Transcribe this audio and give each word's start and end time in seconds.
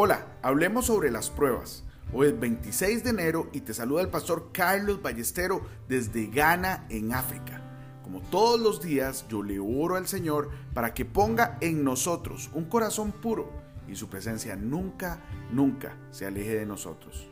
Hola, 0.00 0.28
hablemos 0.42 0.86
sobre 0.86 1.10
las 1.10 1.28
pruebas. 1.28 1.82
Hoy 2.12 2.28
es 2.28 2.38
26 2.38 3.02
de 3.02 3.10
enero 3.10 3.50
y 3.52 3.62
te 3.62 3.74
saluda 3.74 4.00
el 4.00 4.10
pastor 4.10 4.50
Carlos 4.52 5.02
Ballestero 5.02 5.60
desde 5.88 6.28
Ghana, 6.28 6.86
en 6.88 7.12
África. 7.12 7.60
Como 8.04 8.20
todos 8.20 8.60
los 8.60 8.80
días, 8.80 9.26
yo 9.28 9.42
le 9.42 9.58
oro 9.58 9.96
al 9.96 10.06
Señor 10.06 10.50
para 10.72 10.94
que 10.94 11.04
ponga 11.04 11.58
en 11.60 11.82
nosotros 11.82 12.48
un 12.54 12.66
corazón 12.66 13.10
puro 13.10 13.50
y 13.88 13.96
su 13.96 14.08
presencia 14.08 14.54
nunca, 14.54 15.18
nunca 15.50 15.96
se 16.12 16.26
aleje 16.26 16.54
de 16.54 16.64
nosotros. 16.64 17.28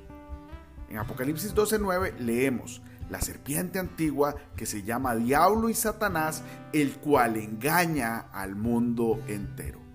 En 0.91 0.99
Apocalipsis 0.99 1.55
12:9 1.55 2.19
leemos, 2.19 2.83
la 3.09 3.21
serpiente 3.21 3.79
antigua 3.79 4.35
que 4.57 4.67
se 4.67 4.83
llama 4.83 5.15
Diablo 5.15 5.69
y 5.69 5.75
Satanás, 5.75 6.43
el 6.73 6.97
cual 6.97 7.37
engaña 7.37 8.27
al 8.33 8.57
mundo 8.57 9.23
entero. 9.29 9.86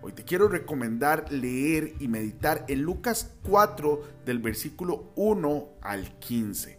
Hoy 0.00 0.12
te 0.12 0.24
quiero 0.24 0.46
recomendar 0.46 1.30
leer 1.32 1.94
y 1.98 2.06
meditar 2.06 2.64
en 2.68 2.82
Lucas 2.82 3.32
4 3.42 4.02
del 4.24 4.38
versículo 4.38 5.12
1 5.16 5.68
al 5.80 6.18
15. 6.20 6.78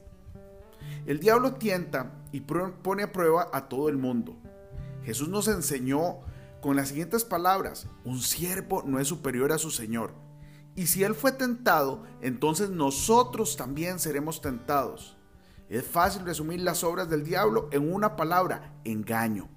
El 1.06 1.20
diablo 1.20 1.56
tienta 1.56 2.14
y 2.32 2.42
pone 2.42 3.04
a 3.04 3.12
prueba 3.12 3.50
a 3.52 3.68
todo 3.68 3.90
el 3.90 3.98
mundo. 3.98 4.38
Jesús 5.04 5.28
nos 5.28 5.50
enseñó 5.50 6.20
con 6.62 6.78
las 6.78 6.90
siguientes 6.90 7.26
palabras, 7.26 7.88
un 8.06 8.20
siervo 8.20 8.84
no 8.86 9.00
es 9.00 9.08
superior 9.10 9.52
a 9.52 9.58
su 9.58 9.70
Señor. 9.70 10.14
Y 10.76 10.88
si 10.88 11.04
Él 11.04 11.14
fue 11.14 11.34
tentado, 11.34 12.04
entonces 12.22 12.70
nosotros 12.70 13.58
también 13.58 14.00
seremos 14.00 14.40
tentados. 14.40 15.18
Es 15.68 15.86
fácil 15.86 16.26
resumir 16.26 16.62
las 16.62 16.86
obras 16.86 17.10
del 17.10 17.26
diablo 17.26 17.68
en 17.72 17.92
una 17.94 18.16
palabra, 18.16 18.74
engaño. 18.86 19.50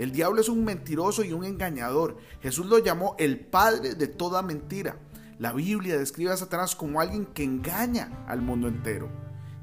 El 0.00 0.12
diablo 0.12 0.40
es 0.40 0.48
un 0.48 0.64
mentiroso 0.64 1.24
y 1.24 1.34
un 1.34 1.44
engañador. 1.44 2.16
Jesús 2.40 2.64
lo 2.64 2.78
llamó 2.78 3.16
el 3.18 3.38
padre 3.38 3.94
de 3.94 4.06
toda 4.06 4.40
mentira. 4.40 4.96
La 5.38 5.52
Biblia 5.52 5.98
describe 5.98 6.32
a 6.32 6.38
Satanás 6.38 6.74
como 6.74 7.02
alguien 7.02 7.26
que 7.26 7.44
engaña 7.44 8.24
al 8.26 8.40
mundo 8.40 8.66
entero. 8.66 9.10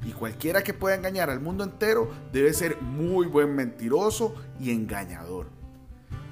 Y 0.06 0.12
cualquiera 0.12 0.62
que 0.62 0.76
pueda 0.76 0.96
engañar 0.96 1.32
al 1.32 1.40
mundo 1.40 1.64
entero 1.64 2.12
debe 2.32 2.54
ser 2.54 2.80
muy 2.80 3.26
buen 3.26 3.56
mentiroso 3.56 4.36
y 4.60 4.70
engañador. 4.70 5.48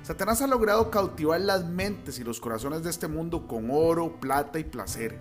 Satanás 0.04 0.40
ha 0.44 0.46
logrado 0.46 0.92
cautivar 0.92 1.42
las 1.42 1.66
mentes 1.66 2.20
y 2.20 2.24
los 2.24 2.40
corazones 2.40 2.84
de 2.84 2.92
este 2.92 3.08
mundo 3.08 3.48
con 3.48 3.72
oro, 3.72 4.20
plata 4.20 4.60
y 4.60 4.66
placer. 4.66 5.20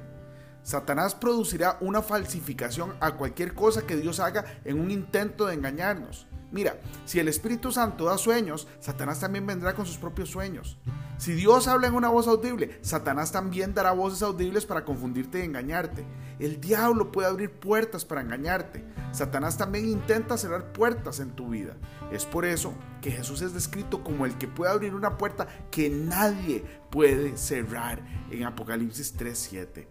Satanás 0.62 1.14
producirá 1.14 1.78
una 1.80 2.02
falsificación 2.02 2.92
a 3.00 3.12
cualquier 3.12 3.54
cosa 3.54 3.86
que 3.86 3.96
Dios 3.96 4.20
haga 4.20 4.44
en 4.66 4.78
un 4.78 4.90
intento 4.90 5.46
de 5.46 5.54
engañarnos. 5.54 6.26
Mira, 6.54 6.78
si 7.04 7.18
el 7.18 7.26
Espíritu 7.26 7.72
Santo 7.72 8.04
da 8.04 8.16
sueños, 8.16 8.68
Satanás 8.78 9.18
también 9.18 9.44
vendrá 9.44 9.74
con 9.74 9.86
sus 9.86 9.96
propios 9.96 10.30
sueños. 10.30 10.78
Si 11.18 11.32
Dios 11.32 11.66
habla 11.66 11.88
en 11.88 11.94
una 11.94 12.10
voz 12.10 12.28
audible, 12.28 12.78
Satanás 12.80 13.32
también 13.32 13.74
dará 13.74 13.90
voces 13.90 14.22
audibles 14.22 14.64
para 14.64 14.84
confundirte 14.84 15.40
y 15.40 15.42
engañarte. 15.42 16.06
El 16.38 16.60
diablo 16.60 17.10
puede 17.10 17.26
abrir 17.26 17.50
puertas 17.50 18.04
para 18.04 18.20
engañarte. 18.20 18.84
Satanás 19.10 19.58
también 19.58 19.88
intenta 19.88 20.38
cerrar 20.38 20.72
puertas 20.72 21.18
en 21.18 21.32
tu 21.32 21.48
vida. 21.48 21.74
Es 22.12 22.24
por 22.24 22.44
eso 22.44 22.72
que 23.02 23.10
Jesús 23.10 23.42
es 23.42 23.52
descrito 23.52 24.04
como 24.04 24.24
el 24.24 24.38
que 24.38 24.46
puede 24.46 24.70
abrir 24.70 24.94
una 24.94 25.18
puerta 25.18 25.48
que 25.72 25.90
nadie 25.90 26.64
puede 26.88 27.36
cerrar 27.36 28.00
en 28.30 28.44
Apocalipsis 28.44 29.16
3:7. 29.16 29.88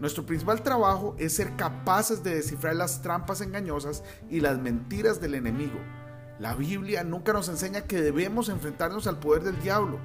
Nuestro 0.00 0.26
principal 0.26 0.62
trabajo 0.62 1.14
es 1.18 1.34
ser 1.34 1.54
capaces 1.56 2.22
de 2.24 2.34
descifrar 2.34 2.74
las 2.74 3.00
trampas 3.00 3.40
engañosas 3.40 4.02
y 4.28 4.40
las 4.40 4.58
mentiras 4.58 5.20
del 5.20 5.34
enemigo. 5.34 5.78
La 6.38 6.54
Biblia 6.54 7.04
nunca 7.04 7.32
nos 7.32 7.48
enseña 7.48 7.82
que 7.82 8.00
debemos 8.00 8.48
enfrentarnos 8.48 9.06
al 9.06 9.20
poder 9.20 9.44
del 9.44 9.60
diablo. 9.60 9.98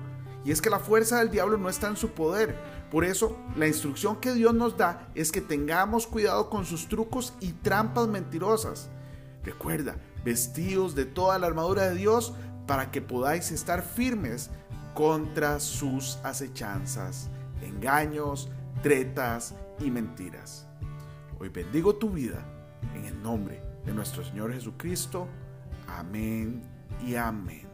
Y 0.45 0.51
es 0.51 0.61
que 0.61 0.69
la 0.69 0.79
fuerza 0.79 1.19
del 1.19 1.31
diablo 1.31 1.57
no 1.57 1.69
está 1.69 1.87
en 1.87 1.97
su 1.97 2.11
poder. 2.11 2.55
Por 2.91 3.03
eso, 3.03 3.37
la 3.55 3.67
instrucción 3.67 4.17
que 4.17 4.33
Dios 4.33 4.53
nos 4.53 4.77
da 4.77 5.09
es 5.16 5.31
que 5.31 5.41
tengamos 5.41 6.07
cuidado 6.07 6.49
con 6.49 6.66
sus 6.66 6.88
trucos 6.88 7.33
y 7.39 7.53
trampas 7.53 8.07
mentirosas. 8.07 8.89
Recuerda, 9.44 9.97
vestidos 10.23 10.95
de 10.95 11.05
toda 11.05 11.39
la 11.39 11.47
armadura 11.47 11.89
de 11.89 11.95
Dios 11.95 12.33
para 12.67 12.91
que 12.91 13.01
podáis 13.01 13.51
estar 13.51 13.81
firmes 13.81 14.51
contra 14.94 15.59
sus 15.59 16.17
acechanzas, 16.23 17.29
engaños, 17.61 18.49
tretas 18.81 19.56
y 19.79 19.91
mentiras. 19.91 20.67
Hoy 21.38 21.50
bendigo 21.50 21.95
tu 21.95 22.09
vida 22.09 22.45
en 22.95 23.06
el 23.06 23.22
nombre 23.22 23.62
de 23.85 23.94
nuestro 23.94 24.23
Señor 24.23 24.53
Jesucristo. 24.53 25.28
Amén 25.88 26.62
y 27.06 27.16
amén. 27.16 27.69